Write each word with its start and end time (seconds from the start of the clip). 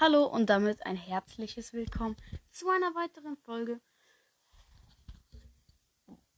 Hallo 0.00 0.26
und 0.26 0.48
damit 0.48 0.86
ein 0.86 0.94
herzliches 0.94 1.72
Willkommen 1.72 2.14
zu 2.52 2.70
einer 2.70 2.94
weiteren 2.94 3.36
Folge. 3.36 3.80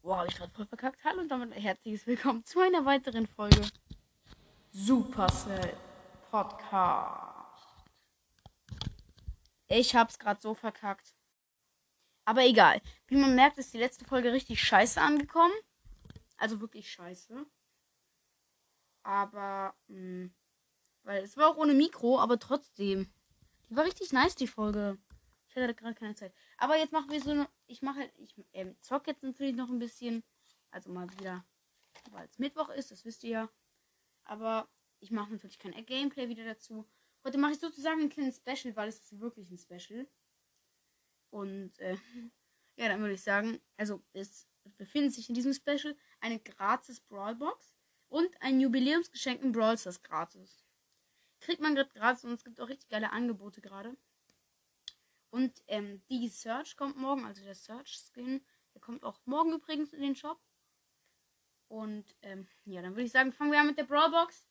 Wow, 0.01 0.25
ich 0.27 0.35
gerade 0.35 0.51
voll 0.55 0.65
verkackt. 0.65 1.04
Hallo 1.04 1.21
und 1.21 1.29
damit 1.29 1.53
ein 1.53 1.61
herzliches 1.61 2.07
Willkommen 2.07 2.43
zu 2.46 2.61
einer 2.61 2.87
weiteren 2.87 3.27
Folge 3.27 3.61
Supercell 4.73 5.77
Podcast. 6.31 7.85
Ich 9.66 9.95
hab's 9.95 10.18
gerade 10.18 10.40
so 10.40 10.54
verkackt. 10.54 11.14
Aber 12.24 12.46
egal. 12.46 12.80
Wie 13.08 13.16
man 13.16 13.34
merkt, 13.34 13.58
ist 13.58 13.74
die 13.74 13.79
letzte 13.79 14.06
Folge 14.06 14.32
richtig 14.32 14.64
scheiße 14.64 14.98
angekommen. 14.98 15.52
Also 16.38 16.62
wirklich 16.62 16.90
scheiße. 16.90 17.45
Aber, 19.02 19.74
mh, 19.88 19.96
hm, 19.98 20.34
weil 21.02 21.22
es 21.22 21.36
war 21.36 21.50
auch 21.50 21.56
ohne 21.58 21.74
Mikro, 21.74 22.18
aber 22.18 22.38
trotzdem. 22.38 23.12
Die 23.71 23.77
war 23.77 23.84
richtig 23.84 24.12
nice, 24.12 24.34
die 24.34 24.48
Folge. 24.48 24.98
Ich 25.48 25.55
hatte 25.55 25.74
gerade 25.74 25.95
keine 25.95 26.16
Zeit. 26.16 26.34
Aber 26.59 26.77
jetzt 26.77 26.92
machen 26.92 27.10
wir 27.10 27.20
so 27.20 27.30
eine. 27.30 27.48
Ich 27.66 27.83
mache 27.83 28.01
halt. 28.01 28.12
Ich 28.19 28.34
äh, 28.52 28.74
zock 28.80 29.06
jetzt 29.06 29.23
natürlich 29.23 29.55
noch 29.55 29.70
ein 29.70 29.79
bisschen. 29.79 30.24
Also 30.73 30.91
mal 30.91 31.09
wieder. 31.12 31.45
Weil 32.10 32.27
es 32.27 32.38
Mittwoch 32.38 32.69
ist, 32.70 32.91
das 32.91 33.05
wisst 33.05 33.23
ihr 33.23 33.30
ja. 33.30 33.51
Aber 34.24 34.69
ich 34.98 35.12
mache 35.12 35.33
natürlich 35.33 35.59
kein 35.59 35.73
Gameplay 35.87 36.29
wieder 36.29 36.45
dazu. 36.45 36.84
Heute 37.24 37.38
mache 37.38 37.52
ich 37.52 37.60
sozusagen 37.60 38.01
ein 38.01 38.09
kleines 38.09 38.37
Special, 38.38 38.74
weil 38.74 38.88
es 38.88 39.01
ist 39.01 39.20
wirklich 39.20 39.51
ein 39.51 39.59
Special. 39.59 40.09
Und 41.30 41.79
äh, 41.79 41.96
ja, 42.77 42.88
dann 42.88 43.01
würde 43.01 43.15
ich 43.15 43.23
sagen, 43.23 43.60
also 43.77 44.02
es 44.12 44.48
befindet 44.79 45.15
sich 45.15 45.29
in 45.29 45.34
diesem 45.37 45.52
Special 45.52 45.96
eine 46.21 46.41
gratis 46.41 47.01
Brawlbox 47.01 47.77
und 48.09 48.30
ein 48.43 48.60
Jubiläumsgeschenk 48.60 49.43
in 49.43 49.52
Brawl 49.52 49.79
Stars 49.79 50.02
gratis. 50.02 50.65
Kriegt 51.41 51.61
man 51.61 51.75
gerade 51.75 51.91
gratis 51.91 52.25
und 52.25 52.33
es 52.33 52.45
gibt 52.45 52.61
auch 52.61 52.69
richtig 52.69 52.89
geile 52.89 53.12
Angebote 53.12 53.61
gerade. 53.61 53.97
Und 55.30 55.63
ähm, 55.69 56.03
die 56.11 56.29
Search 56.29 56.77
kommt 56.77 56.97
morgen, 56.97 57.24
also 57.24 57.43
der 57.43 57.55
Search 57.55 57.97
Skin, 57.97 58.43
der 58.74 58.80
kommt 58.80 59.05
auch 59.05 59.21
morgen 59.24 59.52
übrigens 59.52 59.93
in 59.93 60.02
den 60.02 60.16
Shop. 60.16 60.38
Und 61.69 62.05
ähm, 62.23 62.49
ja, 62.65 62.82
dann 62.82 62.93
würde 62.93 63.05
ich 63.05 63.13
sagen, 63.13 63.32
fangen 63.32 63.52
wir 63.52 63.60
an 63.60 63.69
mit 63.69 63.79
der 63.79 63.85
Brawlbox. 63.85 64.44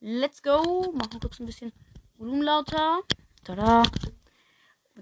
Let's 0.00 0.42
go. 0.42 0.92
Machen 0.92 1.20
kurz 1.20 1.38
ein 1.40 1.46
bisschen 1.46 1.72
Volumen 2.16 2.42
lauter. 2.42 3.02
Tada. 3.44 3.82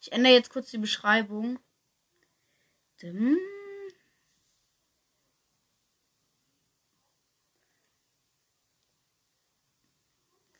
Ich 0.00 0.12
ändere 0.12 0.34
jetzt 0.34 0.50
kurz 0.50 0.70
die 0.70 0.78
Beschreibung. 0.78 1.58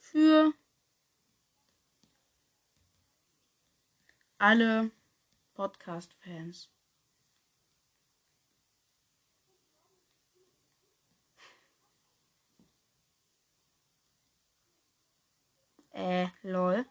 Für 0.00 0.52
alle 4.38 4.90
Podcast-Fans. 5.54 6.68
Äh, 16.00 16.28
lol. 16.42 16.86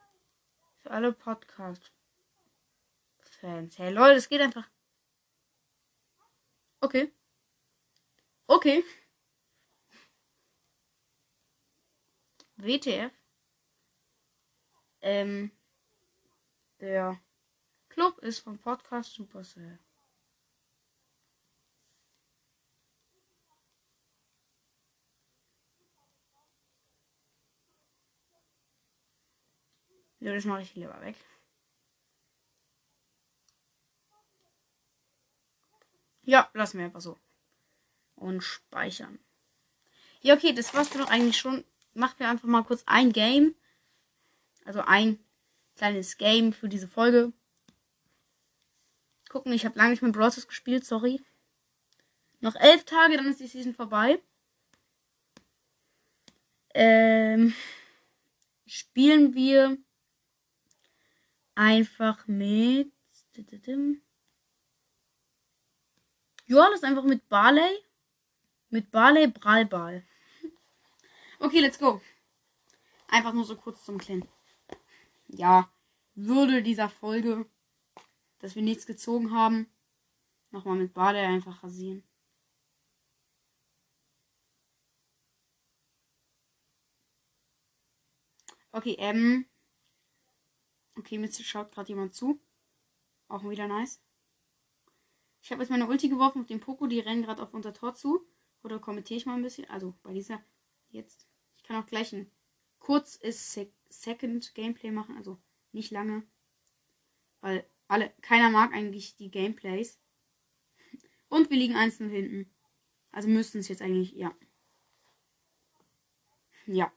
Für 0.84 0.89
alle 1.00 1.14
Podcast-Fans. 1.14 3.80
Hey, 3.80 3.94
lol, 3.94 4.16
das 4.16 4.28
geht 4.28 4.42
einfach. 4.42 4.70
Okay. 6.82 7.10
Okay. 8.48 8.84
WTF. 12.58 13.14
Ähm, 15.02 15.52
der 16.82 17.18
Club 17.88 18.18
ist 18.18 18.40
vom 18.40 18.59
Podcast 18.59 19.14
Supercell. 19.14 19.80
Ja, 30.19 30.34
das 30.34 30.46
mache 30.46 30.62
ich 30.62 30.75
lieber 30.75 31.00
weg. 31.02 31.16
Ja, 36.24 36.50
lassen 36.53 36.78
wir 36.78 36.85
einfach 36.85 37.02
so. 37.02 37.18
Und 38.16 38.41
speichern. 38.41 39.19
Ja, 40.22 40.35
okay, 40.35 40.53
das 40.53 40.73
war's 40.73 40.90
doch 40.90 41.09
eigentlich 41.09 41.38
schon. 41.38 41.64
Machen 41.94 42.20
wir 42.20 42.29
einfach 42.29 42.47
mal 42.47 42.64
kurz 42.64 42.84
ein 42.85 43.14
Game. 43.14 43.55
Also 44.66 44.82
ein 44.82 45.20
kleines 45.76 46.17
Game 46.17 46.53
für 46.53 46.70
diese 46.70 46.88
Folge. 46.88 47.32
Gucken, 49.29 49.53
ich 49.53 49.66
habe 49.66 49.78
lange 49.78 49.91
nicht 49.91 50.02
mit 50.02 50.14
Bros. 50.14 50.46
gespielt, 50.46 50.85
sorry. 50.85 51.22
Noch 52.41 52.55
elf 52.55 52.84
Tage, 52.84 53.16
dann 53.16 53.28
ist 53.28 53.40
die 53.40 53.47
Season 53.47 53.73
vorbei. 53.73 54.22
Ähm, 56.73 57.53
spielen 58.66 59.34
wir 59.34 59.78
einfach 61.59 62.26
mit. 62.28 62.91
Johannes 66.46 66.84
einfach 66.84 67.03
mit 67.03 67.28
Barley. 67.28 67.84
Mit 68.70 68.90
Barley 68.91 69.28
Brallball. 69.28 70.06
Okay, 71.40 71.59
let's 71.59 71.78
go. 71.78 72.02
Einfach 73.08 73.34
nur 73.34 73.44
so 73.44 73.56
kurz 73.56 73.84
zum 73.84 73.97
Klären. 73.97 74.28
Ja, 75.28 75.70
würde 76.16 76.64
dieser 76.64 76.90
Folge, 76.90 77.46
dass 78.40 78.56
wir 78.56 78.61
nichts 78.61 78.85
gezogen 78.85 79.32
haben, 79.32 79.67
nochmal 80.52 80.78
mit 80.78 80.94
Barley 80.94 81.20
einfach 81.20 81.64
rasieren. 81.64 82.03
Okay, 88.72 88.96
ähm, 89.00 89.46
Okay, 90.99 91.17
mir 91.17 91.31
schaut 91.31 91.72
gerade 91.72 91.87
jemand 91.87 92.13
zu. 92.13 92.41
Auch 93.29 93.49
wieder 93.49 93.69
nice. 93.69 94.01
Ich 95.41 95.49
habe 95.49 95.61
jetzt 95.61 95.69
meine 95.69 95.87
Ulti 95.87 96.09
geworfen 96.09 96.41
auf 96.41 96.47
den 96.47 96.59
Poco. 96.59 96.87
Die 96.87 96.99
rennen 96.99 97.23
gerade 97.23 97.41
auf 97.41 97.53
unser 97.53 97.73
Tor 97.73 97.96
zu. 97.96 98.28
Oder 98.63 98.79
kommentiere 98.79 99.17
ich 99.17 99.25
mal 99.25 99.35
ein 99.35 99.41
bisschen. 99.41 99.69
Also 99.69 99.97
bei 100.03 100.11
dieser 100.11 100.43
jetzt. 100.90 101.25
Ich 101.55 101.63
kann 101.63 101.81
auch 101.81 101.85
gleich 101.85 102.11
ein 102.11 102.29
kurzes 102.79 103.57
Second 103.87 104.53
Gameplay 104.53 104.91
machen. 104.91 105.16
Also 105.16 105.41
nicht 105.72 105.91
lange. 105.91 106.28
Weil 107.40 107.66
alle, 107.87 108.13
keiner 108.22 108.49
mag 108.49 108.73
eigentlich 108.73 109.16
die 109.16 109.31
Gameplays. 109.31 110.01
Und 111.29 111.49
wir 111.49 111.57
liegen 111.57 111.78
einzeln 111.78 112.09
hinten. 112.09 112.53
Also 113.11 113.29
müssten 113.29 113.59
es 113.59 113.69
jetzt 113.69 113.81
eigentlich, 113.81 114.11
ja. 114.11 114.35
Ja. 116.66 116.91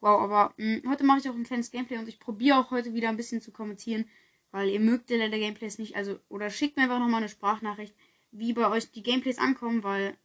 Wow, 0.00 0.20
aber 0.20 0.54
mh, 0.58 0.82
hm, 0.82 0.90
heute 0.90 1.04
mache 1.04 1.18
ich 1.18 1.28
auch 1.28 1.34
ein 1.34 1.44
kleines 1.44 1.70
Gameplay 1.70 1.98
und 1.98 2.08
ich 2.08 2.20
probiere 2.20 2.58
auch 2.58 2.70
heute 2.70 2.94
wieder 2.94 3.08
ein 3.08 3.16
bisschen 3.16 3.40
zu 3.40 3.50
kommentieren, 3.50 4.08
weil 4.52 4.68
ihr 4.68 4.80
mögt 4.80 5.10
der 5.10 5.28
Gameplays 5.28 5.78
nicht. 5.78 5.96
Also, 5.96 6.20
oder 6.28 6.50
schickt 6.50 6.76
mir 6.76 6.84
einfach 6.84 7.00
nochmal 7.00 7.20
eine 7.20 7.28
Sprachnachricht, 7.28 7.94
wie 8.30 8.52
bei 8.52 8.68
euch 8.70 8.90
die 8.92 9.02
Gameplays 9.02 9.38
ankommen, 9.38 9.82
weil 9.82 10.16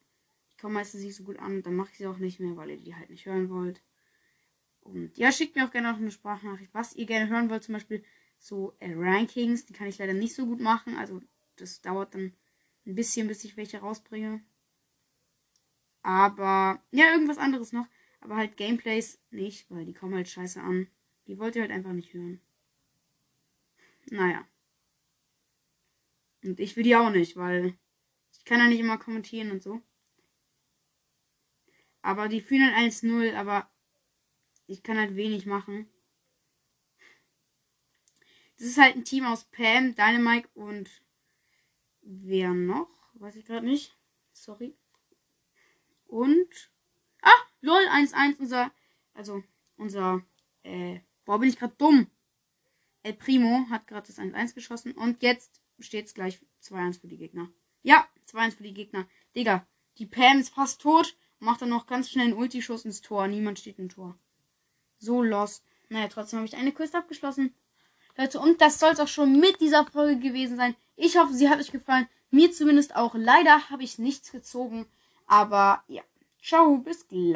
die 0.52 0.56
kommen 0.58 0.74
meistens 0.74 1.02
nicht 1.02 1.16
so 1.16 1.24
gut 1.24 1.38
an. 1.38 1.62
Dann 1.62 1.74
mache 1.74 1.90
ich 1.92 1.98
sie 1.98 2.06
auch 2.06 2.18
nicht 2.18 2.38
mehr, 2.40 2.56
weil 2.56 2.70
ihr 2.70 2.76
die 2.76 2.94
halt 2.94 3.10
nicht 3.10 3.26
hören 3.26 3.50
wollt. 3.50 3.82
Und 4.80 5.16
ja, 5.18 5.32
schickt 5.32 5.56
mir 5.56 5.66
auch 5.66 5.70
gerne 5.72 5.90
noch 5.90 5.98
eine 5.98 6.10
Sprachnachricht, 6.10 6.72
was 6.72 6.94
ihr 6.94 7.06
gerne 7.06 7.28
hören 7.28 7.50
wollt. 7.50 7.64
Zum 7.64 7.72
Beispiel 7.72 8.04
so 8.38 8.74
äh, 8.78 8.92
Rankings, 8.94 9.66
die 9.66 9.72
kann 9.72 9.88
ich 9.88 9.98
leider 9.98 10.14
nicht 10.14 10.34
so 10.34 10.46
gut 10.46 10.60
machen. 10.60 10.96
Also, 10.96 11.20
das 11.56 11.80
dauert 11.80 12.14
dann 12.14 12.32
ein 12.86 12.94
bisschen, 12.94 13.26
bis 13.26 13.44
ich 13.44 13.56
welche 13.56 13.78
rausbringe. 13.78 14.42
Aber, 16.02 16.82
ja, 16.92 17.10
irgendwas 17.12 17.38
anderes 17.38 17.72
noch. 17.72 17.86
Aber 18.24 18.36
halt 18.36 18.56
Gameplays 18.56 19.18
nicht, 19.30 19.70
weil 19.70 19.84
die 19.84 19.92
kommen 19.92 20.14
halt 20.14 20.30
scheiße 20.30 20.58
an. 20.58 20.88
Die 21.26 21.38
wollt 21.38 21.56
ihr 21.56 21.62
halt 21.62 21.70
einfach 21.70 21.92
nicht 21.92 22.14
hören. 22.14 22.40
Naja. 24.06 24.48
Und 26.42 26.58
ich 26.58 26.74
will 26.74 26.84
die 26.84 26.96
auch 26.96 27.10
nicht, 27.10 27.36
weil 27.36 27.76
ich 28.32 28.46
kann 28.46 28.60
ja 28.60 28.68
nicht 28.68 28.80
immer 28.80 28.96
kommentieren 28.96 29.50
und 29.50 29.62
so. 29.62 29.82
Aber 32.00 32.28
die 32.28 32.40
fühlen 32.40 32.74
halt 32.74 32.92
1-0, 32.92 33.34
aber 33.34 33.70
ich 34.66 34.82
kann 34.82 34.98
halt 34.98 35.16
wenig 35.16 35.44
machen. 35.44 35.86
Das 38.56 38.66
ist 38.68 38.78
halt 38.78 38.96
ein 38.96 39.04
Team 39.04 39.26
aus 39.26 39.44
Pam, 39.44 39.94
Dynamite 39.94 40.48
und 40.54 40.88
wer 42.00 42.54
noch? 42.54 42.88
Weiß 43.14 43.36
ich 43.36 43.44
gerade 43.44 43.66
nicht. 43.66 43.94
Sorry. 44.32 44.74
Und 46.06 46.72
LOL 47.64 47.88
1-1 47.88 48.38
unser, 48.40 48.70
also 49.14 49.42
unser, 49.78 50.22
äh, 50.64 51.00
boah, 51.24 51.38
bin 51.38 51.48
ich 51.48 51.58
gerade 51.58 51.74
dumm. 51.78 52.08
El 53.02 53.14
Primo 53.14 53.66
hat 53.70 53.86
gerade 53.86 54.06
das 54.06 54.18
1-1 54.18 54.54
geschossen 54.54 54.92
und 54.92 55.22
jetzt 55.22 55.62
steht 55.78 56.06
es 56.06 56.14
gleich 56.14 56.40
2-1 56.62 57.00
für 57.00 57.08
die 57.08 57.16
Gegner. 57.16 57.48
Ja, 57.82 58.06
2-1 58.30 58.56
für 58.56 58.62
die 58.64 58.74
Gegner. 58.74 59.06
Digga, 59.34 59.66
die 59.96 60.04
Pam 60.06 60.40
ist 60.40 60.54
fast 60.54 60.82
tot. 60.82 61.16
Macht 61.38 61.62
dann 61.62 61.70
noch 61.70 61.86
ganz 61.86 62.10
schnell 62.10 62.26
einen 62.26 62.36
Ulti-Schuss 62.36 62.84
ins 62.84 63.00
Tor. 63.00 63.28
Niemand 63.28 63.58
steht 63.58 63.78
im 63.78 63.88
Tor. 63.88 64.18
So 64.98 65.22
lost. 65.22 65.64
Naja, 65.88 66.08
trotzdem 66.08 66.38
habe 66.38 66.46
ich 66.46 66.56
eine 66.56 66.72
Quest 66.72 66.94
abgeschlossen. 66.94 67.54
Leute, 68.16 68.40
und 68.40 68.60
das 68.60 68.78
soll 68.78 68.92
es 68.92 69.00
auch 69.00 69.08
schon 69.08 69.40
mit 69.40 69.60
dieser 69.60 69.86
Folge 69.86 70.20
gewesen 70.20 70.56
sein. 70.56 70.76
Ich 70.96 71.16
hoffe, 71.16 71.32
sie 71.32 71.48
hat 71.48 71.60
euch 71.60 71.72
gefallen. 71.72 72.08
Mir 72.30 72.52
zumindest 72.52 72.94
auch. 72.94 73.14
Leider 73.14 73.70
habe 73.70 73.84
ich 73.84 73.98
nichts 73.98 74.32
gezogen. 74.32 74.86
Aber 75.26 75.82
ja. 75.88 76.02
Ciao, 76.44 76.76
bis 76.76 77.08
gleich. 77.08 77.34